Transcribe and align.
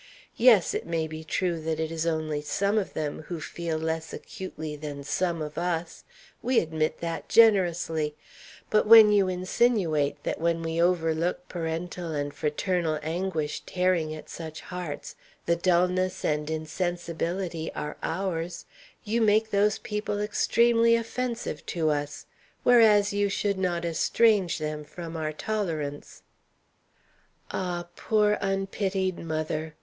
Yes, 0.35 0.73
it 0.73 0.87
may 0.87 1.05
be 1.05 1.23
true 1.23 1.61
that 1.61 1.79
it 1.79 1.91
is 1.91 2.07
only 2.07 2.41
some 2.41 2.79
of 2.79 2.93
them 2.95 3.21
who 3.27 3.39
feel 3.39 3.77
less 3.77 4.13
acutely 4.13 4.75
than 4.75 5.03
some 5.03 5.43
of 5.43 5.59
us 5.59 6.05
we 6.41 6.59
admit 6.59 7.01
that 7.01 7.29
generously; 7.29 8.15
but 8.71 8.87
when 8.87 9.11
you 9.11 9.27
insinuate 9.27 10.23
that 10.23 10.41
when 10.41 10.63
we 10.63 10.81
overlook 10.81 11.47
parental 11.47 12.13
and 12.13 12.33
fraternal 12.33 12.97
anguish 13.03 13.61
tearing 13.67 14.11
at 14.15 14.27
such 14.27 14.61
hearts 14.61 15.15
the 15.45 15.55
dulness 15.55 16.25
and 16.25 16.49
insensibility 16.49 17.71
are 17.75 17.95
ours, 18.01 18.65
you 19.03 19.21
make 19.21 19.51
those 19.51 19.77
people 19.77 20.19
extremely 20.19 20.95
offensive 20.95 21.63
to 21.67 21.91
us, 21.91 22.25
whereas 22.63 23.13
you 23.13 23.29
should 23.29 23.59
not 23.59 23.85
estrange 23.85 24.57
them 24.57 24.83
from 24.83 25.15
our 25.15 25.31
tolerance. 25.31 26.23
Ah, 27.51 27.87
poor 27.95 28.39
unpitied 28.41 29.19
mother! 29.19 29.75